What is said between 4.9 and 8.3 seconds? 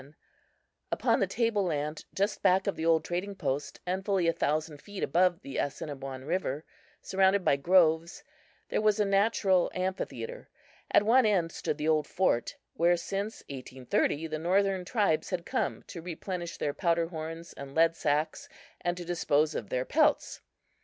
above the Assiniboine river, surrounded by groves,